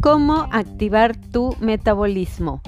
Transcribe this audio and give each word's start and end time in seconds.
¿Cómo 0.00 0.48
activar 0.52 1.16
tu 1.16 1.56
metabolismo? 1.60 2.60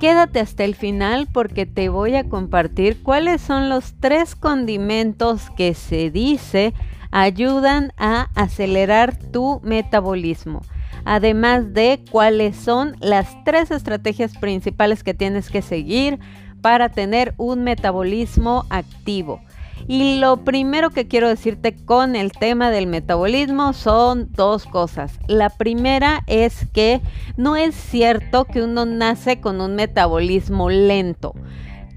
Quédate 0.00 0.40
hasta 0.40 0.64
el 0.64 0.74
final 0.74 1.28
porque 1.32 1.66
te 1.66 1.88
voy 1.88 2.14
a 2.14 2.28
compartir 2.28 3.02
cuáles 3.02 3.40
son 3.40 3.68
los 3.68 3.94
tres 4.00 4.34
condimentos 4.34 5.50
que 5.50 5.74
se 5.74 6.10
dice 6.10 6.72
ayudan 7.10 7.92
a 7.96 8.28
acelerar 8.34 9.16
tu 9.16 9.60
metabolismo. 9.62 10.62
Además 11.04 11.72
de 11.72 12.02
cuáles 12.10 12.56
son 12.56 12.96
las 13.00 13.28
tres 13.44 13.70
estrategias 13.70 14.36
principales 14.36 15.02
que 15.02 15.14
tienes 15.14 15.50
que 15.50 15.62
seguir 15.62 16.18
para 16.60 16.88
tener 16.88 17.34
un 17.38 17.64
metabolismo 17.64 18.66
activo. 18.70 19.40
Y 19.88 20.20
lo 20.20 20.44
primero 20.44 20.90
que 20.90 21.08
quiero 21.08 21.28
decirte 21.28 21.74
con 21.74 22.14
el 22.14 22.30
tema 22.30 22.70
del 22.70 22.86
metabolismo 22.86 23.72
son 23.72 24.30
dos 24.32 24.66
cosas. 24.66 25.18
La 25.26 25.48
primera 25.48 26.22
es 26.26 26.66
que 26.72 27.00
no 27.36 27.56
es 27.56 27.74
cierto 27.74 28.44
que 28.44 28.62
uno 28.62 28.84
nace 28.84 29.40
con 29.40 29.60
un 29.60 29.74
metabolismo 29.74 30.68
lento 30.68 31.34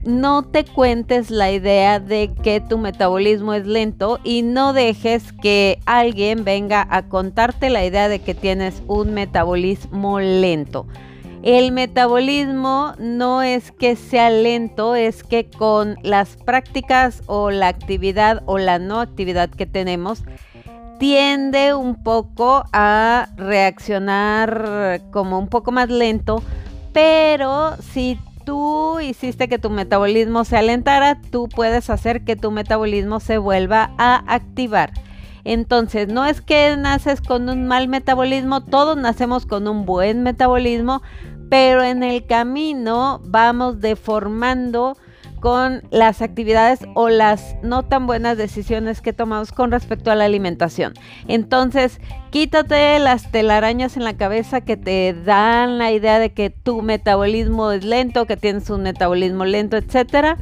no 0.03 0.43
te 0.43 0.65
cuentes 0.65 1.29
la 1.29 1.51
idea 1.51 1.99
de 1.99 2.31
que 2.43 2.59
tu 2.59 2.77
metabolismo 2.77 3.53
es 3.53 3.67
lento 3.67 4.19
y 4.23 4.41
no 4.41 4.73
dejes 4.73 5.31
que 5.31 5.79
alguien 5.85 6.43
venga 6.43 6.87
a 6.89 7.07
contarte 7.07 7.69
la 7.69 7.85
idea 7.85 8.09
de 8.09 8.19
que 8.19 8.33
tienes 8.33 8.81
un 8.87 9.13
metabolismo 9.13 10.19
lento. 10.19 10.87
El 11.43 11.71
metabolismo 11.71 12.93
no 12.99 13.41
es 13.41 13.71
que 13.71 13.95
sea 13.95 14.29
lento, 14.29 14.93
es 14.93 15.23
que 15.23 15.49
con 15.49 15.95
las 16.03 16.37
prácticas 16.37 17.23
o 17.25 17.49
la 17.49 17.67
actividad 17.67 18.43
o 18.45 18.59
la 18.59 18.77
no 18.77 18.99
actividad 18.99 19.49
que 19.49 19.65
tenemos, 19.65 20.23
tiende 20.99 21.73
un 21.73 22.03
poco 22.03 22.63
a 22.73 23.29
reaccionar 23.37 25.01
como 25.09 25.39
un 25.39 25.47
poco 25.47 25.71
más 25.71 25.89
lento, 25.89 26.43
pero 26.93 27.75
si 27.91 28.19
tú 28.45 28.99
hiciste 28.99 29.47
que 29.47 29.57
tu 29.57 29.71
metabolismo 29.71 30.45
se 30.45 30.57
alentara, 30.57 31.19
tú 31.31 31.49
puedes 31.49 31.89
hacer 31.89 32.23
que 32.23 32.35
tu 32.35 32.51
metabolismo 32.51 33.19
se 33.19 33.39
vuelva 33.39 33.89
a 33.97 34.17
activar. 34.31 34.91
Entonces, 35.43 36.07
no 36.07 36.25
es 36.25 36.41
que 36.41 36.75
naces 36.77 37.21
con 37.21 37.49
un 37.49 37.67
mal 37.67 37.87
metabolismo, 37.87 38.61
todos 38.61 38.97
nacemos 38.97 39.45
con 39.45 39.67
un 39.67 39.85
buen 39.85 40.23
metabolismo, 40.23 41.01
pero 41.49 41.83
en 41.83 42.03
el 42.03 42.25
camino 42.25 43.21
vamos 43.25 43.81
deformando 43.81 44.95
con 45.41 45.81
las 45.89 46.21
actividades 46.21 46.79
o 46.93 47.09
las 47.09 47.55
no 47.63 47.83
tan 47.83 48.05
buenas 48.05 48.37
decisiones 48.37 49.01
que 49.01 49.11
tomamos 49.11 49.51
con 49.51 49.71
respecto 49.71 50.11
a 50.11 50.15
la 50.15 50.25
alimentación. 50.25 50.93
Entonces, 51.27 51.99
quítate 52.29 52.99
las 52.99 53.31
telarañas 53.31 53.97
en 53.97 54.03
la 54.03 54.15
cabeza 54.15 54.61
que 54.61 54.77
te 54.77 55.13
dan 55.13 55.79
la 55.79 55.91
idea 55.91 56.19
de 56.19 56.31
que 56.31 56.51
tu 56.51 56.83
metabolismo 56.83 57.71
es 57.71 57.83
lento, 57.83 58.27
que 58.27 58.37
tienes 58.37 58.69
un 58.69 58.83
metabolismo 58.83 59.43
lento, 59.43 59.77
etcétera. 59.77 60.37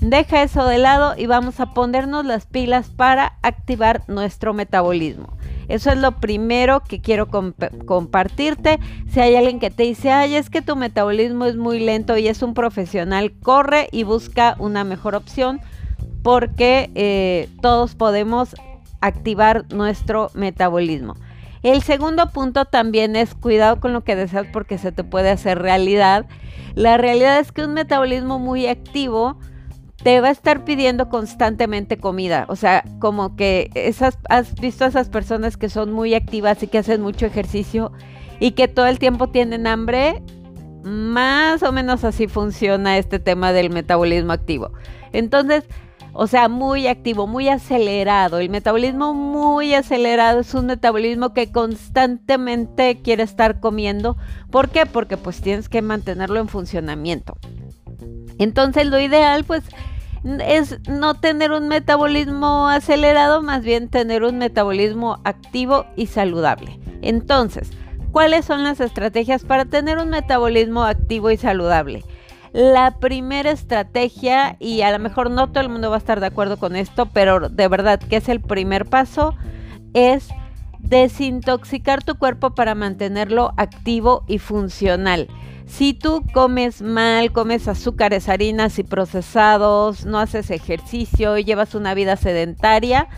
Deja 0.00 0.42
eso 0.42 0.66
de 0.66 0.78
lado 0.78 1.14
y 1.16 1.26
vamos 1.26 1.58
a 1.58 1.72
ponernos 1.72 2.24
las 2.24 2.46
pilas 2.46 2.90
para 2.90 3.38
activar 3.42 4.02
nuestro 4.08 4.52
metabolismo. 4.52 5.36
Eso 5.68 5.90
es 5.90 5.98
lo 5.98 6.20
primero 6.20 6.80
que 6.80 7.00
quiero 7.00 7.28
compartirte. 7.28 8.78
Si 9.08 9.20
hay 9.20 9.34
alguien 9.34 9.58
que 9.58 9.70
te 9.70 9.82
dice, 9.82 10.12
ay, 10.12 10.36
es 10.36 10.50
que 10.50 10.62
tu 10.62 10.76
metabolismo 10.76 11.46
es 11.46 11.56
muy 11.56 11.80
lento 11.80 12.16
y 12.16 12.28
es 12.28 12.42
un 12.42 12.54
profesional, 12.54 13.32
corre 13.42 13.88
y 13.90 14.04
busca 14.04 14.54
una 14.58 14.84
mejor 14.84 15.14
opción 15.14 15.60
porque 16.22 16.90
eh, 16.94 17.48
todos 17.62 17.94
podemos 17.94 18.54
activar 19.00 19.64
nuestro 19.72 20.30
metabolismo. 20.34 21.14
El 21.62 21.82
segundo 21.82 22.30
punto 22.30 22.64
también 22.64 23.16
es 23.16 23.34
cuidado 23.34 23.80
con 23.80 23.92
lo 23.92 24.04
que 24.04 24.14
deseas 24.14 24.46
porque 24.52 24.78
se 24.78 24.92
te 24.92 25.04
puede 25.04 25.30
hacer 25.30 25.58
realidad. 25.58 26.26
La 26.74 26.96
realidad 26.96 27.40
es 27.40 27.50
que 27.50 27.64
un 27.64 27.74
metabolismo 27.74 28.38
muy 28.38 28.66
activo 28.66 29.38
te 30.02 30.20
va 30.20 30.28
a 30.28 30.32
estar 30.32 30.64
pidiendo 30.64 31.08
constantemente 31.08 31.98
comida. 31.98 32.46
O 32.48 32.56
sea, 32.56 32.84
como 32.98 33.36
que 33.36 33.70
esas, 33.74 34.18
has 34.28 34.54
visto 34.54 34.84
a 34.84 34.88
esas 34.88 35.08
personas 35.08 35.56
que 35.56 35.68
son 35.68 35.92
muy 35.92 36.14
activas 36.14 36.62
y 36.62 36.68
que 36.68 36.78
hacen 36.78 37.00
mucho 37.00 37.26
ejercicio 37.26 37.92
y 38.38 38.52
que 38.52 38.68
todo 38.68 38.86
el 38.86 38.98
tiempo 38.98 39.28
tienen 39.28 39.66
hambre. 39.66 40.22
Más 40.84 41.62
o 41.62 41.72
menos 41.72 42.04
así 42.04 42.28
funciona 42.28 42.98
este 42.98 43.18
tema 43.18 43.52
del 43.52 43.70
metabolismo 43.70 44.32
activo. 44.32 44.72
Entonces, 45.12 45.64
o 46.18 46.26
sea, 46.26 46.48
muy 46.48 46.86
activo, 46.86 47.26
muy 47.26 47.48
acelerado. 47.48 48.38
El 48.38 48.48
metabolismo 48.48 49.12
muy 49.12 49.74
acelerado 49.74 50.40
es 50.40 50.54
un 50.54 50.66
metabolismo 50.66 51.34
que 51.34 51.52
constantemente 51.52 53.02
quiere 53.02 53.22
estar 53.22 53.60
comiendo. 53.60 54.16
¿Por 54.50 54.70
qué? 54.70 54.86
Porque 54.86 55.16
pues 55.18 55.42
tienes 55.42 55.68
que 55.68 55.82
mantenerlo 55.82 56.38
en 56.40 56.48
funcionamiento. 56.48 57.36
Entonces 58.38 58.86
lo 58.86 58.98
ideal 58.98 59.44
pues 59.44 59.64
es 60.40 60.80
no 60.88 61.14
tener 61.14 61.52
un 61.52 61.68
metabolismo 61.68 62.68
acelerado, 62.68 63.42
más 63.42 63.62
bien 63.62 63.88
tener 63.88 64.24
un 64.24 64.38
metabolismo 64.38 65.18
activo 65.24 65.86
y 65.96 66.06
saludable. 66.06 66.80
Entonces, 67.02 67.70
¿cuáles 68.12 68.44
son 68.44 68.64
las 68.64 68.80
estrategias 68.80 69.44
para 69.44 69.64
tener 69.64 69.98
un 69.98 70.10
metabolismo 70.10 70.84
activo 70.84 71.30
y 71.30 71.36
saludable? 71.36 72.04
La 72.52 72.98
primera 72.98 73.50
estrategia, 73.50 74.56
y 74.58 74.82
a 74.82 74.90
lo 74.90 74.98
mejor 74.98 75.30
no 75.30 75.48
todo 75.48 75.60
el 75.60 75.68
mundo 75.68 75.90
va 75.90 75.96
a 75.96 75.98
estar 75.98 76.20
de 76.20 76.26
acuerdo 76.26 76.56
con 76.56 76.74
esto, 76.74 77.06
pero 77.06 77.48
de 77.48 77.68
verdad 77.68 78.00
que 78.00 78.16
es 78.16 78.28
el 78.28 78.40
primer 78.40 78.86
paso, 78.86 79.34
es 79.94 80.28
desintoxicar 80.78 82.02
tu 82.02 82.16
cuerpo 82.16 82.54
para 82.54 82.74
mantenerlo 82.74 83.52
activo 83.56 84.24
y 84.26 84.38
funcional. 84.38 85.28
Si 85.66 85.94
tú 85.94 86.24
comes 86.32 86.80
mal, 86.80 87.32
comes 87.32 87.66
azúcares, 87.66 88.28
harinas 88.28 88.78
y 88.78 88.84
procesados, 88.84 90.06
no 90.06 90.18
haces 90.18 90.50
ejercicio, 90.50 91.36
llevas 91.38 91.74
una 91.74 91.92
vida 91.92 92.16
sedentaria, 92.16 93.08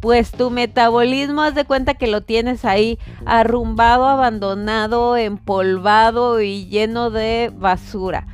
pues 0.00 0.32
tu 0.32 0.50
metabolismo 0.50 1.42
haz 1.42 1.54
de 1.54 1.66
cuenta 1.66 1.94
que 1.94 2.06
lo 2.06 2.22
tienes 2.22 2.64
ahí 2.64 2.98
arrumbado, 3.26 4.06
abandonado, 4.06 5.18
empolvado 5.18 6.40
y 6.40 6.66
lleno 6.66 7.10
de 7.10 7.52
basura. 7.54 8.26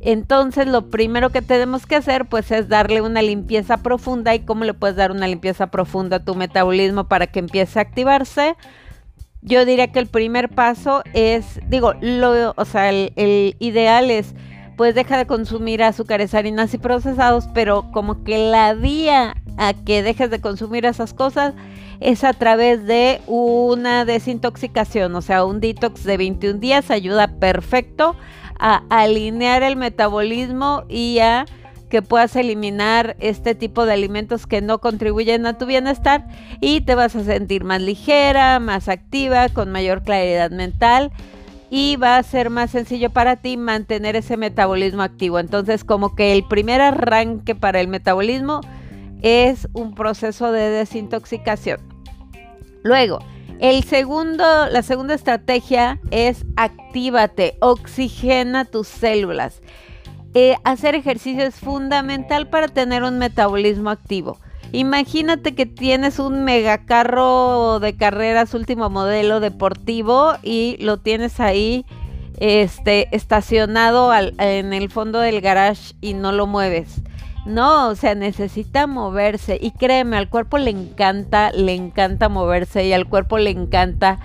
Entonces 0.00 0.66
lo 0.66 0.90
primero 0.90 1.30
que 1.30 1.40
tenemos 1.40 1.86
que 1.86 1.96
hacer 1.96 2.26
pues 2.26 2.50
es 2.50 2.68
darle 2.68 3.00
una 3.00 3.22
limpieza 3.22 3.78
profunda 3.78 4.34
y 4.34 4.40
cómo 4.40 4.64
le 4.64 4.74
puedes 4.74 4.96
dar 4.96 5.12
una 5.12 5.28
limpieza 5.28 5.68
profunda 5.68 6.16
a 6.16 6.24
tu 6.24 6.34
metabolismo 6.34 7.04
para 7.04 7.28
que 7.28 7.38
empiece 7.38 7.78
a 7.78 7.82
activarse 7.82 8.56
yo 9.44 9.66
diría 9.66 9.92
que 9.92 9.98
el 9.98 10.06
primer 10.06 10.48
paso 10.48 11.02
es, 11.12 11.60
digo, 11.68 11.92
lo, 12.00 12.54
o 12.56 12.64
sea, 12.64 12.90
el, 12.90 13.56
ideal 13.58 14.10
es, 14.10 14.34
pues 14.76 14.94
deja 14.94 15.18
de 15.18 15.26
consumir 15.26 15.82
azúcares, 15.82 16.34
harinas 16.34 16.72
y 16.72 16.78
procesados, 16.78 17.46
pero 17.52 17.90
como 17.92 18.24
que 18.24 18.38
la 18.38 18.72
vía 18.72 19.36
a 19.58 19.74
que 19.74 20.02
dejes 20.02 20.30
de 20.30 20.40
consumir 20.40 20.86
esas 20.86 21.12
cosas 21.12 21.54
es 22.00 22.24
a 22.24 22.32
través 22.32 22.86
de 22.86 23.20
una 23.26 24.06
desintoxicación, 24.06 25.14
o 25.14 25.20
sea, 25.20 25.44
un 25.44 25.60
detox 25.60 26.04
de 26.04 26.16
21 26.16 26.58
días 26.58 26.90
ayuda 26.90 27.28
perfecto 27.28 28.16
a 28.58 28.82
alinear 28.88 29.62
el 29.62 29.76
metabolismo 29.76 30.84
y 30.88 31.18
a 31.18 31.44
que 31.88 32.02
puedas 32.02 32.34
eliminar 32.36 33.16
este 33.20 33.54
tipo 33.54 33.86
de 33.86 33.92
alimentos 33.92 34.46
que 34.46 34.60
no 34.60 34.78
contribuyen 34.80 35.46
a 35.46 35.58
tu 35.58 35.66
bienestar 35.66 36.26
y 36.60 36.80
te 36.80 36.94
vas 36.94 37.14
a 37.16 37.24
sentir 37.24 37.64
más 37.64 37.80
ligera, 37.80 38.58
más 38.60 38.88
activa, 38.88 39.48
con 39.48 39.70
mayor 39.70 40.02
claridad 40.02 40.50
mental 40.50 41.12
y 41.70 41.96
va 41.96 42.18
a 42.18 42.22
ser 42.22 42.50
más 42.50 42.70
sencillo 42.70 43.10
para 43.10 43.36
ti 43.36 43.56
mantener 43.56 44.16
ese 44.16 44.36
metabolismo 44.36 45.02
activo. 45.02 45.38
Entonces, 45.38 45.82
como 45.84 46.14
que 46.14 46.32
el 46.32 46.44
primer 46.46 46.80
arranque 46.80 47.54
para 47.54 47.80
el 47.80 47.88
metabolismo 47.88 48.60
es 49.22 49.68
un 49.72 49.94
proceso 49.94 50.52
de 50.52 50.70
desintoxicación. 50.70 51.80
Luego, 52.82 53.18
el 53.60 53.82
segundo, 53.84 54.44
la 54.68 54.82
segunda 54.82 55.14
estrategia 55.14 55.98
es 56.10 56.44
actívate, 56.56 57.56
oxigena 57.60 58.66
tus 58.66 58.86
células. 58.88 59.62
Eh, 60.34 60.56
hacer 60.64 60.96
ejercicio 60.96 61.44
es 61.44 61.54
fundamental 61.54 62.48
para 62.48 62.68
tener 62.68 63.04
un 63.04 63.18
metabolismo 63.18 63.90
activo. 63.90 64.38
Imagínate 64.72 65.54
que 65.54 65.66
tienes 65.66 66.18
un 66.18 66.42
megacarro 66.42 67.78
de 67.78 67.96
carreras 67.96 68.54
último 68.54 68.90
modelo 68.90 69.38
deportivo 69.38 70.32
y 70.42 70.76
lo 70.80 70.96
tienes 70.96 71.38
ahí 71.38 71.86
este, 72.40 73.14
estacionado 73.14 74.12
en 74.12 74.72
el 74.72 74.90
fondo 74.90 75.20
del 75.20 75.40
garage 75.40 75.94
y 76.00 76.14
no 76.14 76.32
lo 76.32 76.48
mueves. 76.48 77.02
No, 77.46 77.88
o 77.88 77.94
sea, 77.94 78.16
necesita 78.16 78.88
moverse 78.88 79.58
y 79.60 79.70
créeme, 79.70 80.16
al 80.16 80.28
cuerpo 80.28 80.58
le 80.58 80.70
encanta, 80.70 81.52
le 81.52 81.74
encanta 81.74 82.28
moverse 82.28 82.84
y 82.84 82.92
al 82.92 83.06
cuerpo 83.06 83.38
le 83.38 83.50
encanta 83.50 84.18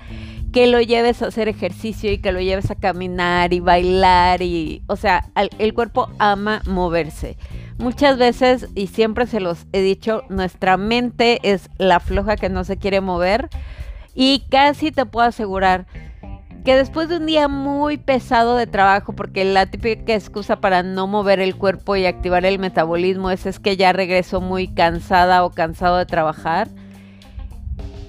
que 0.51 0.68
lo 0.68 0.81
lleves 0.81 1.22
a 1.22 1.28
hacer 1.28 1.48
ejercicio 1.48 2.12
y 2.12 2.18
que 2.18 2.31
lo 2.31 2.40
lleves 2.42 2.72
a 2.72 2.75
caminar 2.75 3.54
y 3.54 3.60
bailar 3.60 4.42
y, 4.42 4.81
o 4.88 4.96
sea, 4.96 5.30
el 5.36 5.74
cuerpo 5.74 6.10
ama 6.18 6.62
moverse. 6.66 7.38
Muchas 7.78 8.18
veces, 8.18 8.68
y 8.75 8.88
siempre 8.88 9.25
se 9.25 9.40
los 9.40 9.66
he 9.72 9.81
dicho, 9.81 10.24
nuestra 10.30 10.75
mente 10.75 11.40
es 11.44 11.69
la 11.78 12.00
floja 12.00 12.36
que 12.36 12.50
no 12.50 12.63
se 12.63 12.78
quiere 12.78 13.00
mover 13.00 13.50
y 14.13 14.44
casi 14.50 14.92
te 14.92 15.06
puedo 15.06 15.28
asegurar 15.28 15.86
que 16.66 16.75
después 16.75 17.07
de 17.07 17.18
un 17.18 17.25
día 17.25 17.48
muy 17.48 17.98
pesado 17.98 18.57
de 18.57 18.68
trabajo, 18.68 19.13
porque 19.13 19.45
la 19.45 19.68
típica 19.68 20.13
excusa 20.13 20.60
para 20.60 20.84
no 20.84 21.07
mover 21.07 21.40
el 21.40 21.56
cuerpo 21.56 21.95
y 21.95 22.06
activar 22.06 22.45
el 22.45 22.60
metabolismo 22.60 23.31
es, 23.31 23.45
es 23.45 23.60
que 23.60 23.78
ya 23.78 23.94
regreso 23.94 24.42
muy 24.42 24.68
cansada 24.68 25.45
o 25.45 25.52
cansado 25.52 25.98
de 25.98 26.06
trabajar. 26.06 26.68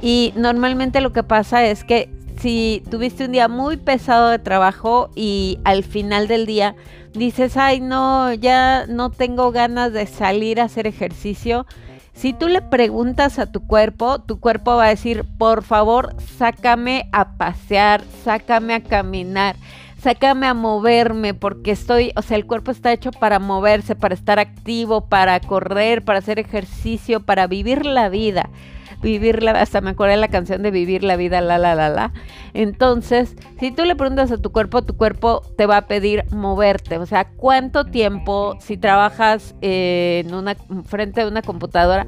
Y 0.03 0.33
normalmente 0.37 1.01
lo 1.01 1.13
que 1.13 1.23
pasa 1.23 1.65
es 1.65 1.85
que 1.85 2.11
si 2.41 2.83
tuviste 2.91 3.27
un 3.27 3.33
día 3.33 3.49
muy 3.49 3.77
pesado 3.77 4.31
de 4.31 4.39
trabajo 4.39 5.11
y 5.15 5.59
al 5.65 5.85
final 5.85 6.27
del 6.27 6.47
día 6.47 6.75
dices, 7.13 7.57
ay 7.57 7.81
no, 7.81 8.33
ya 8.33 8.87
no 8.87 9.11
tengo 9.11 9.53
ganas 9.53 9.93
de 9.93 10.07
salir 10.07 10.61
a 10.61 10.65
hacer 10.65 10.87
ejercicio, 10.87 11.67
si 12.15 12.33
tú 12.33 12.49
le 12.49 12.63
preguntas 12.63 13.39
a 13.39 13.51
tu 13.51 13.67
cuerpo, 13.67 14.21
tu 14.21 14.41
cuerpo 14.41 14.77
va 14.77 14.87
a 14.87 14.89
decir, 14.89 15.25
por 15.39 15.63
favor, 15.63 16.17
sácame 16.39 17.09
a 17.13 17.37
pasear, 17.37 18.03
sácame 18.25 18.75
a 18.75 18.83
caminar, 18.83 19.57
sácame 19.99 20.47
a 20.47 20.55
moverme, 20.55 21.35
porque 21.35 21.71
estoy, 21.71 22.13
o 22.17 22.23
sea, 22.23 22.37
el 22.37 22.47
cuerpo 22.47 22.71
está 22.71 22.93
hecho 22.93 23.11
para 23.11 23.39
moverse, 23.39 23.97
para 23.97 24.15
estar 24.15 24.39
activo, 24.39 25.09
para 25.09 25.41
correr, 25.41 26.05
para 26.05 26.19
hacer 26.19 26.39
ejercicio, 26.39 27.21
para 27.21 27.47
vivir 27.47 27.87
la 27.87 28.09
vida 28.09 28.51
vivir 29.01 29.43
la, 29.43 29.53
hasta 29.53 29.81
me 29.81 29.91
acordé 29.91 30.13
de 30.13 30.17
la 30.19 30.29
canción 30.29 30.63
de 30.63 30.71
vivir 30.71 31.05
la 31.05 31.17
vida, 31.17 31.41
la, 31.41 31.59
la, 31.59 31.75
la, 31.75 31.89
la. 31.89 32.13
Entonces, 32.55 33.37
si 33.59 33.71
tú 33.71 33.85
le 33.85 33.97
preguntas 33.97 34.31
a 34.31 34.39
tu 34.39 34.53
cuerpo, 34.53 34.83
tu 34.83 34.97
cuerpo 34.97 35.43
te 35.57 35.67
va 35.67 35.79
a 35.79 35.87
pedir 35.87 36.25
moverte. 36.33 36.99
O 36.99 37.07
sea, 37.07 37.29
¿cuánto 37.37 37.85
tiempo, 37.85 38.57
si 38.61 38.77
trabajas 38.77 39.55
eh, 39.63 40.23
en 40.27 40.35
una, 40.35 40.55
frente 40.85 41.23
a 41.23 41.29
una 41.29 41.43
computadora, 41.43 42.07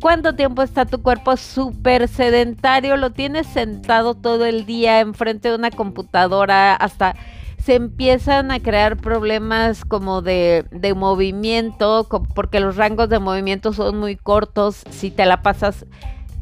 ¿Cuánto 0.00 0.34
tiempo 0.34 0.60
está 0.60 0.84
tu 0.84 1.00
cuerpo 1.00 1.34
súper 1.38 2.08
sedentario? 2.08 2.98
Lo 2.98 3.12
tienes 3.12 3.46
sentado 3.46 4.14
todo 4.14 4.44
el 4.44 4.66
día 4.66 5.00
enfrente 5.00 5.48
de 5.48 5.54
una 5.54 5.70
computadora 5.70 6.74
hasta 6.74 7.16
se 7.64 7.76
empiezan 7.76 8.50
a 8.50 8.60
crear 8.60 8.98
problemas 8.98 9.86
como 9.86 10.20
de, 10.20 10.66
de 10.70 10.92
movimiento, 10.92 12.06
porque 12.34 12.60
los 12.60 12.76
rangos 12.76 13.08
de 13.08 13.18
movimiento 13.18 13.72
son 13.72 13.96
muy 13.96 14.16
cortos 14.16 14.82
si 14.90 15.10
te 15.10 15.24
la 15.24 15.40
pasas 15.40 15.86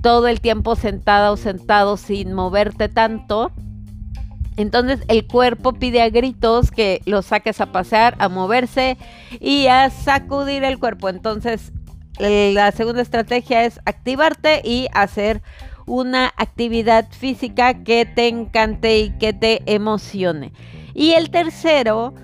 todo 0.02 0.28
el 0.28 0.40
tiempo 0.40 0.76
sentada 0.76 1.32
o 1.32 1.36
sentado 1.36 1.96
sin 1.96 2.34
moverte 2.34 2.88
tanto. 2.88 3.52
Entonces 4.56 5.00
el 5.08 5.26
cuerpo 5.26 5.72
pide 5.72 6.02
a 6.02 6.10
gritos 6.10 6.70
que 6.70 7.00
lo 7.06 7.22
saques 7.22 7.60
a 7.60 7.72
pasear, 7.72 8.16
a 8.18 8.28
moverse 8.28 8.98
y 9.40 9.68
a 9.68 9.88
sacudir 9.88 10.64
el 10.64 10.78
cuerpo. 10.78 11.08
Entonces 11.08 11.72
la 12.18 12.70
segunda 12.72 13.00
estrategia 13.00 13.64
es 13.64 13.80
activarte 13.86 14.60
y 14.62 14.88
hacer 14.92 15.40
una 15.86 16.32
actividad 16.36 17.08
física 17.10 17.82
que 17.82 18.04
te 18.04 18.28
encante 18.28 18.98
y 18.98 19.10
que 19.18 19.32
te 19.32 19.62
emocione. 19.66 20.52
Y 20.94 21.12
el 21.12 21.30
tercero 21.30 22.14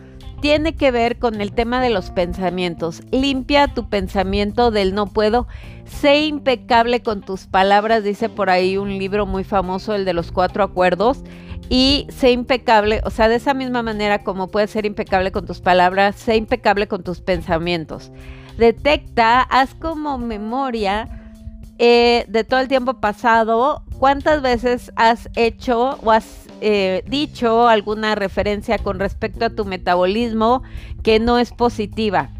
tiene 0.40 0.74
que 0.74 0.90
ver 0.90 1.18
con 1.18 1.40
el 1.40 1.52
tema 1.52 1.80
de 1.80 1.90
los 1.90 2.10
pensamientos. 2.10 3.02
Limpia 3.10 3.68
tu 3.68 3.88
pensamiento 3.88 4.70
del 4.70 4.94
no 4.94 5.06
puedo. 5.06 5.46
Sé 5.84 6.20
impecable 6.20 7.02
con 7.02 7.22
tus 7.22 7.46
palabras, 7.46 8.04
dice 8.04 8.28
por 8.28 8.50
ahí 8.50 8.76
un 8.76 8.98
libro 8.98 9.26
muy 9.26 9.44
famoso, 9.44 9.94
el 9.94 10.04
de 10.04 10.12
los 10.12 10.32
cuatro 10.32 10.62
acuerdos. 10.62 11.22
Y 11.70 12.06
sé 12.10 12.30
impecable, 12.30 13.02
o 13.04 13.10
sea, 13.10 13.28
de 13.28 13.36
esa 13.36 13.52
misma 13.52 13.82
manera 13.82 14.24
como 14.24 14.48
puedes 14.48 14.70
ser 14.70 14.86
impecable 14.86 15.32
con 15.32 15.44
tus 15.44 15.60
palabras, 15.60 16.16
sé 16.16 16.36
impecable 16.36 16.88
con 16.88 17.02
tus 17.02 17.20
pensamientos. 17.20 18.10
Detecta, 18.56 19.42
haz 19.42 19.74
como 19.74 20.18
memoria 20.18 21.17
eh, 21.78 22.24
de 22.28 22.44
todo 22.44 22.60
el 22.60 22.68
tiempo 22.68 22.94
pasado, 22.94 23.84
cuántas 23.98 24.42
veces 24.42 24.92
has 24.96 25.28
hecho 25.36 25.98
o 26.02 26.10
has 26.10 26.46
eh, 26.60 27.04
dicho 27.06 27.68
alguna 27.68 28.14
referencia 28.16 28.78
con 28.78 28.98
respecto 28.98 29.44
a 29.44 29.50
tu 29.50 29.64
metabolismo 29.64 30.62
que 31.02 31.20
no 31.20 31.38
es 31.38 31.52
positiva. 31.52 32.30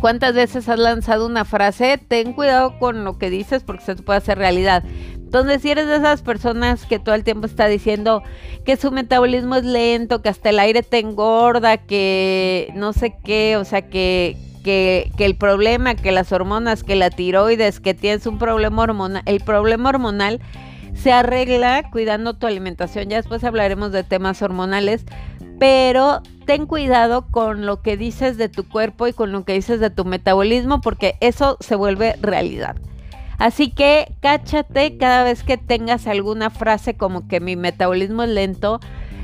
¿Cuántas 0.00 0.34
veces 0.34 0.66
has 0.70 0.78
lanzado 0.78 1.26
una 1.26 1.44
frase? 1.44 1.98
Ten 1.98 2.32
cuidado 2.32 2.78
con 2.78 3.04
lo 3.04 3.18
que 3.18 3.28
dices 3.28 3.62
porque 3.62 3.84
se 3.84 3.96
te 3.96 4.02
puede 4.02 4.16
hacer 4.16 4.38
realidad. 4.38 4.82
Entonces, 5.16 5.60
si 5.60 5.70
eres 5.70 5.86
de 5.86 5.96
esas 5.96 6.22
personas 6.22 6.86
que 6.86 6.98
todo 6.98 7.14
el 7.14 7.22
tiempo 7.22 7.46
está 7.46 7.66
diciendo 7.66 8.22
que 8.64 8.76
su 8.76 8.90
metabolismo 8.90 9.56
es 9.56 9.64
lento, 9.64 10.22
que 10.22 10.30
hasta 10.30 10.48
el 10.48 10.58
aire 10.58 10.82
te 10.82 10.98
engorda, 10.98 11.76
que 11.76 12.72
no 12.74 12.94
sé 12.94 13.14
qué, 13.22 13.56
o 13.58 13.64
sea, 13.64 13.82
que, 13.82 14.36
que, 14.62 15.12
el 15.18 15.36
problema, 15.36 15.94
que 15.94 16.12
las 16.12 16.32
hormonas, 16.32 16.84
que 16.84 16.96
la 16.96 17.10
tiroides, 17.10 17.80
que 17.80 17.94
tienes 17.94 18.26
un 18.26 18.38
problema 18.38 18.82
hormonal, 18.82 19.22
el 19.26 19.40
problema 19.40 19.90
hormonal 19.90 20.40
se 20.94 21.12
arregla 21.12 21.90
cuidando 21.90 22.34
tu 22.34 22.46
alimentación. 22.46 23.08
Ya 23.08 23.16
después 23.16 23.44
hablaremos 23.44 23.92
de 23.92 24.04
temas 24.04 24.42
hormonales, 24.42 25.04
pero 25.58 26.22
ten 26.46 26.66
cuidado 26.66 27.26
con 27.30 27.66
lo 27.66 27.82
que 27.82 27.96
dices 27.96 28.36
de 28.36 28.48
tu 28.48 28.68
cuerpo 28.68 29.06
y 29.06 29.12
con 29.12 29.32
lo 29.32 29.44
que 29.44 29.52
dices 29.52 29.80
de 29.80 29.90
tu 29.90 30.04
metabolismo 30.04 30.80
porque 30.80 31.16
eso 31.20 31.56
se 31.60 31.76
vuelve 31.76 32.16
realidad. 32.20 32.76
Así 33.38 33.70
que 33.70 34.12
cáchate 34.20 34.98
cada 34.98 35.24
vez 35.24 35.42
que 35.42 35.56
tengas 35.56 36.06
alguna 36.06 36.50
frase 36.50 36.94
como 36.94 37.26
que 37.26 37.40
mi 37.40 37.56
metabolismo 37.56 38.22
es 38.22 38.28
lento 38.28 38.80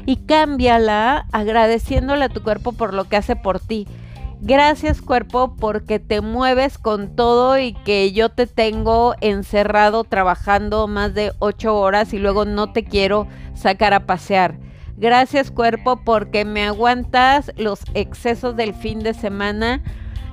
y 0.06 0.16
cámbiala 0.16 1.26
agradeciéndole 1.32 2.24
a 2.24 2.28
tu 2.30 2.42
cuerpo 2.42 2.72
por 2.72 2.94
lo 2.94 3.04
que 3.04 3.16
hace 3.16 3.36
por 3.36 3.60
ti. 3.60 3.86
Gracias 4.40 5.00
cuerpo 5.00 5.56
porque 5.58 5.98
te 5.98 6.20
mueves 6.20 6.76
con 6.76 7.16
todo 7.16 7.58
y 7.58 7.72
que 7.72 8.12
yo 8.12 8.28
te 8.28 8.46
tengo 8.46 9.14
encerrado 9.22 10.04
trabajando 10.04 10.86
más 10.88 11.14
de 11.14 11.32
ocho 11.38 11.74
horas 11.76 12.12
y 12.12 12.18
luego 12.18 12.44
no 12.44 12.72
te 12.72 12.84
quiero 12.84 13.26
sacar 13.54 13.94
a 13.94 14.06
pasear. 14.06 14.58
Gracias 14.98 15.50
cuerpo 15.50 16.00
porque 16.04 16.44
me 16.44 16.64
aguantas 16.64 17.50
los 17.56 17.80
excesos 17.94 18.56
del 18.56 18.74
fin 18.74 19.00
de 19.00 19.14
semana 19.14 19.82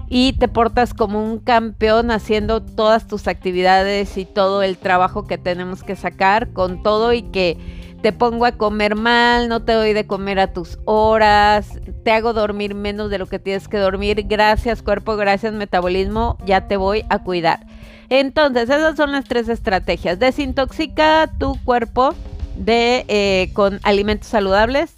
y 0.10 0.34
te 0.34 0.48
portas 0.50 0.94
como 0.94 1.24
un 1.24 1.40
campeón 1.40 2.12
haciendo 2.12 2.62
todas 2.62 3.08
tus 3.08 3.28
actividades 3.28 4.18
y 4.18 4.26
todo 4.26 4.64
el 4.64 4.78
trabajo 4.78 5.26
que 5.26 5.38
tenemos 5.38 5.82
que 5.82 5.96
sacar 5.96 6.52
con 6.52 6.84
todo 6.84 7.14
y 7.14 7.24
que 7.24 7.58
te 8.04 8.12
pongo 8.12 8.46
a 8.46 8.52
comer 8.52 8.96
mal, 8.96 9.48
no 9.48 9.62
te 9.64 9.72
doy 9.72 9.94
de 9.94 10.06
comer 10.06 10.38
a 10.38 10.52
tus 10.52 10.78
horas, 10.84 11.80
te 12.04 12.12
hago 12.12 12.34
dormir 12.34 12.76
menos 12.76 13.10
de 13.10 13.18
lo 13.18 13.28
que 13.28 13.40
tienes 13.40 13.70
que 13.70 13.78
dormir. 13.78 14.26
Gracias 14.28 14.84
cuerpo, 14.84 15.16
gracias 15.16 15.54
metabolismo, 15.54 16.38
ya 16.46 16.68
te 16.68 16.76
voy 16.76 17.06
a 17.10 17.20
cuidar. 17.20 17.66
Entonces, 18.10 18.64
esas 18.64 18.98
son 18.98 19.14
las 19.14 19.24
tres 19.24 19.48
estrategias. 19.48 20.20
Desintoxica 20.20 21.31
tu 21.40 21.57
cuerpo 21.64 22.14
de, 22.57 23.06
eh, 23.07 23.52
con 23.54 23.80
alimentos 23.83 24.28
saludables. 24.28 24.94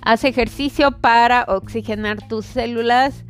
Haz 0.00 0.24
ejercicio 0.24 0.90
para 0.90 1.44
oxigenar 1.48 2.26
tus 2.28 2.46
células 2.46 3.24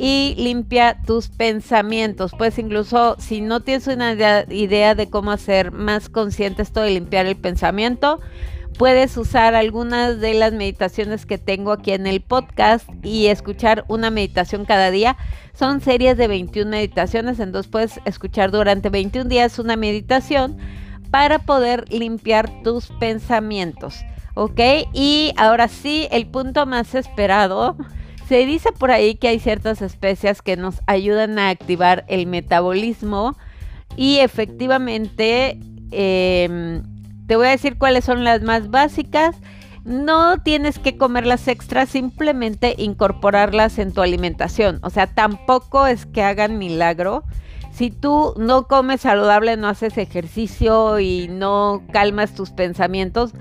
y 0.00 0.34
limpia 0.38 0.96
tus 1.06 1.28
pensamientos. 1.28 2.32
Pues 2.36 2.58
incluso 2.58 3.16
si 3.18 3.42
no 3.42 3.60
tienes 3.60 3.86
una 3.86 4.14
idea 4.48 4.94
de 4.94 5.10
cómo 5.10 5.30
hacer 5.30 5.72
más 5.72 6.08
consciente 6.08 6.62
esto 6.62 6.80
de 6.80 6.92
limpiar 6.92 7.26
el 7.26 7.36
pensamiento, 7.36 8.18
puedes 8.78 9.14
usar 9.18 9.54
algunas 9.54 10.18
de 10.18 10.32
las 10.32 10.54
meditaciones 10.54 11.26
que 11.26 11.36
tengo 11.36 11.72
aquí 11.72 11.92
en 11.92 12.06
el 12.06 12.22
podcast 12.22 12.88
y 13.02 13.26
escuchar 13.26 13.84
una 13.88 14.08
meditación 14.08 14.64
cada 14.64 14.90
día. 14.90 15.18
Son 15.52 15.82
series 15.82 16.16
de 16.16 16.28
21 16.28 16.70
meditaciones, 16.70 17.38
entonces 17.38 17.70
puedes 17.70 18.00
escuchar 18.06 18.50
durante 18.50 18.88
21 18.88 19.28
días 19.28 19.58
una 19.58 19.76
meditación 19.76 20.56
para 21.10 21.40
poder 21.40 21.84
limpiar 21.92 22.62
tus 22.62 22.86
pensamientos. 22.98 24.00
¿Ok? 24.32 24.60
Y 24.94 25.34
ahora 25.36 25.68
sí, 25.68 26.08
el 26.10 26.26
punto 26.26 26.64
más 26.64 26.94
esperado 26.94 27.76
se 28.30 28.46
dice 28.46 28.70
por 28.70 28.92
ahí 28.92 29.16
que 29.16 29.26
hay 29.26 29.40
ciertas 29.40 29.82
especias 29.82 30.40
que 30.40 30.56
nos 30.56 30.82
ayudan 30.86 31.36
a 31.40 31.48
activar 31.48 32.04
el 32.06 32.28
metabolismo 32.28 33.36
y 33.96 34.18
efectivamente 34.18 35.58
em, 35.90 36.84
te 37.26 37.34
voy 37.34 37.48
a 37.48 37.50
decir 37.50 37.76
cuáles 37.76 38.04
son 38.04 38.22
las 38.22 38.42
más 38.42 38.70
básicas. 38.70 39.34
No 39.84 40.38
tienes 40.38 40.78
que 40.78 40.96
comerlas 40.96 41.48
extras, 41.48 41.88
simplemente 41.88 42.76
incorporarlas 42.78 43.80
en 43.80 43.92
tu 43.92 44.00
alimentación. 44.00 44.78
O 44.84 44.90
sea, 44.90 45.08
tampoco 45.08 45.88
es 45.88 46.06
que 46.06 46.22
hagan 46.22 46.56
milagro. 46.56 47.24
Si 47.72 47.90
tú 47.90 48.34
no 48.36 48.68
comes 48.68 49.00
saludable, 49.00 49.56
no 49.56 49.66
haces 49.66 49.98
ejercicio 49.98 51.00
y 51.00 51.26
no 51.26 51.82
calmas 51.92 52.36
tus 52.36 52.52
pensamientos, 52.52 53.32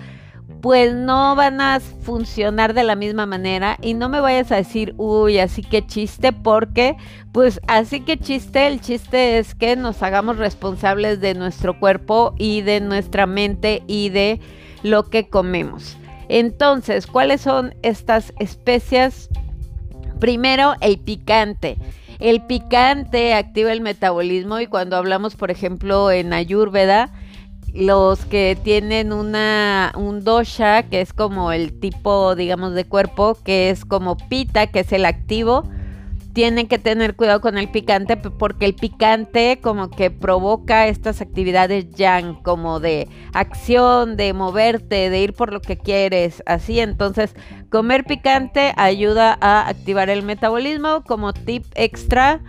pues 0.62 0.94
no 0.94 1.36
van 1.36 1.62
a 1.62 1.80
funcionar 1.80 2.74
de 2.74 2.84
la 2.84 2.96
misma 2.96 3.25
manera 3.25 3.78
y 3.82 3.94
no 3.94 4.10
me 4.10 4.20
vayas 4.20 4.51
a 4.51 4.58
decir, 4.58 4.94
uy, 4.98 5.39
así 5.39 5.62
que 5.62 5.86
chiste, 5.86 6.34
porque 6.34 6.98
pues 7.32 7.62
así 7.68 8.01
que 8.01 8.18
chiste, 8.18 8.68
el 8.68 8.82
chiste 8.82 9.38
es 9.38 9.56
que 9.56 9.75
nos 9.75 10.04
hagamos 10.04 10.38
responsables 10.38 11.22
de 11.22 11.34
nuestro 11.34 11.80
cuerpo 11.80 12.34
y 12.38 12.62
de 12.62 12.82
nuestra 12.82 13.25
mente 13.25 13.84
y 13.88 14.10
de 14.10 14.42
lo 14.84 15.10
que 15.10 15.30
comemos. 15.30 15.98
Entonces, 16.28 17.08
¿cuáles 17.08 17.42
son 17.42 17.74
estas 17.82 18.34
especias? 18.39 19.30
Primero, 20.20 20.75
el 20.82 21.00
picante. 21.00 21.78
El 22.20 22.46
picante 22.46 23.34
activa 23.34 23.72
el 23.72 23.82
metabolismo 23.82 24.60
y 24.60 24.68
cuando 24.68 24.98
hablamos, 24.98 25.36
por 25.36 25.51
ejemplo, 25.51 26.12
en 26.12 26.34
Ayurveda, 26.34 27.12
los 27.74 28.26
que 28.26 28.58
tienen 28.62 29.14
una 29.14 29.94
un 29.96 30.24
dosha, 30.24 30.84
que 30.84 31.02
es 31.02 31.14
como 31.14 31.52
el 31.52 31.80
tipo, 31.80 32.36
digamos, 32.36 32.74
de 32.74 32.86
cuerpo, 32.86 33.38
que 33.44 33.70
es 33.70 33.86
como 33.86 34.18
pita, 34.18 34.68
que 34.68 34.82
es 34.82 34.92
el 34.92 35.06
activo, 35.06 35.64
tienen 36.34 36.68
que 36.68 36.80
tener 36.80 37.16
cuidado 37.16 37.42
con 37.42 37.58
el 37.58 37.70
picante 37.70 38.16
porque 38.16 38.66
el 38.66 38.76
picante 38.76 39.60
como 39.62 39.90
que 39.90 40.12
provoca 40.12 40.88
estas 40.88 41.22
actividades 41.22 41.94
yang, 41.96 42.42
como 42.44 42.80
de 42.80 43.08
acción, 43.34 44.16
de 44.16 44.34
moverte, 44.34 45.10
de 45.10 45.22
ir 45.22 45.34
por 45.34 45.52
lo 45.52 45.60
que 45.60 45.78
quieres, 45.78 46.44
así. 46.46 46.80
Entonces, 46.80 47.36
comer 47.70 48.06
picante 48.06 48.74
ayuda 48.78 49.38
a 49.42 49.68
activar 49.68 50.10
el 50.10 50.24
metabolismo 50.24 51.04
como 51.04 51.34
tip 51.34 51.66
extra 51.76 52.42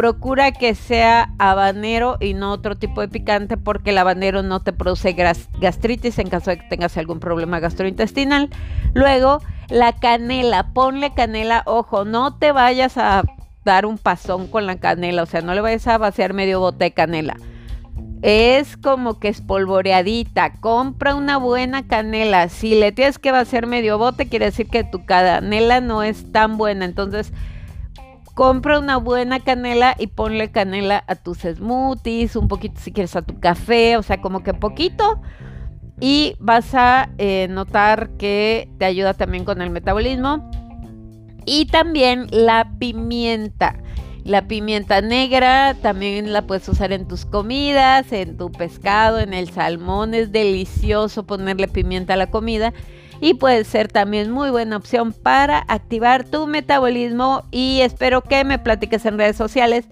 Procura 0.00 0.52
que 0.52 0.74
sea 0.74 1.34
habanero 1.38 2.16
y 2.20 2.32
no 2.32 2.52
otro 2.52 2.74
tipo 2.74 3.02
de 3.02 3.08
picante 3.08 3.58
porque 3.58 3.90
el 3.90 3.98
habanero 3.98 4.42
no 4.42 4.60
te 4.60 4.72
produce 4.72 5.12
gastritis 5.12 6.18
en 6.18 6.30
caso 6.30 6.48
de 6.48 6.56
que 6.56 6.68
tengas 6.70 6.96
algún 6.96 7.20
problema 7.20 7.60
gastrointestinal. 7.60 8.48
Luego, 8.94 9.42
la 9.68 9.92
canela, 9.92 10.72
ponle 10.72 11.12
canela, 11.12 11.64
ojo, 11.66 12.06
no 12.06 12.38
te 12.38 12.50
vayas 12.50 12.96
a 12.96 13.24
dar 13.66 13.84
un 13.84 13.98
pasón 13.98 14.46
con 14.46 14.64
la 14.64 14.76
canela, 14.76 15.22
o 15.22 15.26
sea, 15.26 15.42
no 15.42 15.52
le 15.52 15.60
vayas 15.60 15.86
a 15.86 15.98
vaciar 15.98 16.32
medio 16.32 16.60
bote 16.60 16.84
de 16.84 16.92
canela. 16.92 17.36
Es 18.22 18.78
como 18.78 19.18
que 19.18 19.28
espolvoreadita. 19.28 20.54
Compra 20.60 21.14
una 21.14 21.36
buena 21.36 21.86
canela. 21.86 22.48
Si 22.48 22.74
le 22.74 22.92
tienes 22.92 23.18
que 23.18 23.32
vaciar 23.32 23.66
medio 23.66 23.98
bote, 23.98 24.28
quiere 24.28 24.46
decir 24.46 24.66
que 24.68 24.82
tu 24.82 25.04
canela 25.04 25.82
no 25.82 26.02
es 26.02 26.32
tan 26.32 26.56
buena. 26.56 26.86
Entonces, 26.86 27.34
compra 28.34 28.78
una 28.78 28.96
buena 28.96 29.40
canela 29.40 29.94
y 29.98 30.06
ponle 30.08 30.50
canela 30.50 31.04
a 31.06 31.14
tus 31.14 31.38
smoothies, 31.38 32.36
un 32.36 32.48
poquito 32.48 32.80
si 32.80 32.92
quieres 32.92 33.16
a 33.16 33.22
tu 33.22 33.38
café, 33.38 33.96
o 33.96 34.02
sea, 34.02 34.20
como 34.20 34.42
que 34.42 34.54
poquito. 34.54 35.20
Y 36.00 36.36
vas 36.38 36.74
a 36.74 37.10
eh, 37.18 37.46
notar 37.50 38.10
que 38.16 38.70
te 38.78 38.86
ayuda 38.86 39.14
también 39.14 39.44
con 39.44 39.60
el 39.60 39.70
metabolismo. 39.70 40.50
Y 41.44 41.66
también 41.66 42.26
la 42.30 42.72
pimienta. 42.78 43.76
La 44.24 44.46
pimienta 44.46 45.00
negra 45.00 45.74
también 45.82 46.32
la 46.32 46.46
puedes 46.46 46.68
usar 46.68 46.92
en 46.92 47.08
tus 47.08 47.24
comidas, 47.24 48.12
en 48.12 48.36
tu 48.36 48.52
pescado, 48.52 49.18
en 49.18 49.34
el 49.34 49.50
salmón. 49.50 50.14
Es 50.14 50.32
delicioso 50.32 51.26
ponerle 51.26 51.68
pimienta 51.68 52.14
a 52.14 52.16
la 52.16 52.30
comida 52.30 52.72
y 53.20 53.34
puede 53.34 53.64
ser 53.64 53.88
también 53.88 54.30
muy 54.30 54.50
buena 54.50 54.76
opción 54.76 55.12
para 55.12 55.64
activar 55.68 56.24
tu 56.24 56.46
metabolismo 56.46 57.44
y 57.50 57.80
espero 57.82 58.22
que 58.22 58.44
me 58.44 58.58
platiques 58.58 59.04
en 59.06 59.18
redes 59.18 59.36
sociales 59.36 59.86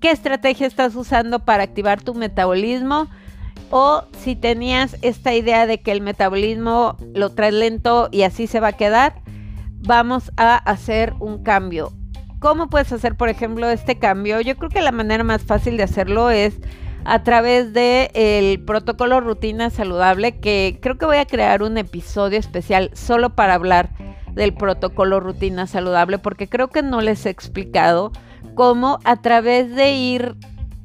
qué 0.00 0.10
estrategia 0.10 0.66
estás 0.66 0.94
usando 0.94 1.40
para 1.40 1.62
activar 1.62 2.00
tu 2.02 2.14
metabolismo 2.14 3.08
o 3.70 4.04
si 4.18 4.34
tenías 4.34 4.96
esta 5.02 5.34
idea 5.34 5.66
de 5.66 5.80
que 5.80 5.92
el 5.92 6.00
metabolismo 6.00 6.96
lo 7.14 7.30
traes 7.30 7.54
lento 7.54 8.08
y 8.10 8.22
así 8.22 8.46
se 8.46 8.60
va 8.60 8.68
a 8.68 8.72
quedar, 8.72 9.22
vamos 9.78 10.32
a 10.36 10.56
hacer 10.56 11.14
un 11.20 11.42
cambio. 11.42 11.92
¿Cómo 12.40 12.68
puedes 12.68 12.90
hacer, 12.90 13.16
por 13.16 13.28
ejemplo, 13.28 13.68
este 13.68 13.98
cambio? 13.98 14.40
Yo 14.40 14.56
creo 14.56 14.70
que 14.70 14.80
la 14.80 14.92
manera 14.92 15.22
más 15.24 15.42
fácil 15.42 15.76
de 15.76 15.84
hacerlo 15.84 16.30
es 16.30 16.58
a 17.04 17.22
través 17.22 17.72
del 17.72 18.10
el 18.14 18.60
protocolo 18.64 19.20
rutina 19.20 19.70
saludable, 19.70 20.38
que 20.38 20.78
creo 20.80 20.98
que 20.98 21.06
voy 21.06 21.16
a 21.16 21.26
crear 21.26 21.62
un 21.62 21.78
episodio 21.78 22.38
especial 22.38 22.90
solo 22.94 23.30
para 23.30 23.54
hablar 23.54 23.90
del 24.32 24.54
protocolo 24.54 25.20
rutina 25.20 25.66
saludable, 25.66 26.18
porque 26.18 26.48
creo 26.48 26.68
que 26.68 26.82
no 26.82 27.00
les 27.00 27.26
he 27.26 27.30
explicado 27.30 28.12
cómo 28.54 28.98
a 29.04 29.16
través 29.16 29.74
de 29.74 29.92
ir 29.92 30.36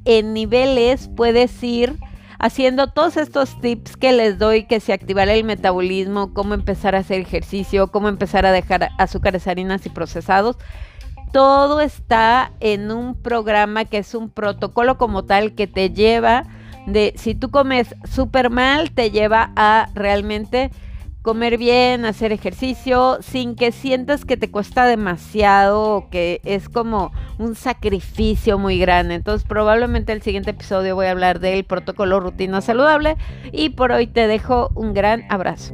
en 0.06 0.34
niveles 0.34 1.10
puedes 1.16 1.64
ir 1.64 1.96
haciendo 2.40 2.88
todos 2.88 3.18
estos 3.18 3.60
tips 3.62 3.98
que 3.98 4.12
les 4.12 4.38
doy, 4.38 4.66
que 4.66 4.80
se 4.80 4.94
activar 4.94 5.30
el 5.30 5.44
metabolismo, 5.44 6.34
cómo 6.34 6.54
empezar 6.54 6.96
a 6.96 7.00
hacer 7.00 7.22
ejercicio, 7.22 7.88
cómo 7.88 8.10
empezar 8.10 8.46
a 8.46 8.52
dejar 8.52 8.90
azúcares, 8.98 9.48
harinas 9.48 9.86
y 9.86 9.90
procesados 9.90 10.58
todo 11.32 11.82
está 11.82 12.52
en 12.60 12.92
un 12.92 13.16
programa 13.16 13.86
que 13.86 13.98
es 13.98 14.16
un 14.16 14.30
protocolo 14.30 14.98
como 14.98 15.26
tal 15.26 15.54
que 15.54 15.68
te 15.68 15.90
lleva 15.90 16.44
de, 16.86 17.14
si 17.18 17.36
tú 17.36 17.50
comes 17.52 17.96
súper 18.10 18.50
mal, 18.50 18.92
te 18.92 19.12
lleva 19.12 19.52
a 19.56 19.90
realmente 19.96 20.72
comer 21.26 21.58
bien, 21.58 22.06
hacer 22.06 22.32
ejercicio, 22.32 23.18
sin 23.22 23.56
que 23.56 23.72
sientas 23.72 24.26
que 24.26 24.38
te 24.38 24.52
cuesta 24.52 24.86
demasiado 24.86 25.96
o 25.96 26.10
que 26.12 26.40
es 26.46 26.70
como 26.70 27.12
un 27.40 27.56
sacrificio 27.56 28.60
muy 28.60 28.78
grande. 28.78 29.16
Entonces 29.16 29.48
probablemente 29.48 30.14
el 30.14 30.22
siguiente 30.22 30.52
episodio 30.52 30.94
voy 30.94 31.08
a 31.08 31.12
hablar 31.12 31.40
del 31.40 31.64
protocolo 31.64 32.20
rutina 32.20 32.62
saludable 32.62 33.18
y 33.52 33.70
por 33.70 33.92
hoy 33.92 34.06
te 34.06 34.28
dejo 34.28 34.70
un 34.76 34.94
gran 34.94 35.24
abrazo. 35.30 35.74